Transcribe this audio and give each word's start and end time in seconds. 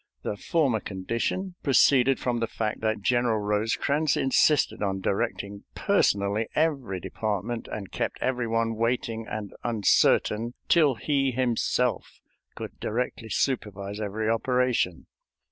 The 0.23 0.35
former 0.35 0.79
condition 0.79 1.53
proceeded 1.61 2.19
from 2.19 2.39
the 2.39 2.47
fact 2.47 2.81
that 2.81 3.01
General 3.03 3.39
Rosecrans 3.39 4.17
insisted 4.17 4.81
on 4.81 4.99
directing 4.99 5.63
personally 5.75 6.47
every 6.55 6.99
department, 6.99 7.67
and 7.71 7.91
kept 7.91 8.17
every 8.19 8.47
one 8.47 8.73
waiting 8.77 9.27
and 9.29 9.53
uncertain 9.63 10.55
till 10.67 10.95
he 10.95 11.31
himself 11.33 12.19
could 12.55 12.79
directly 12.79 13.29
supervise 13.29 13.99
every 13.99 14.27
operation. 14.27 15.05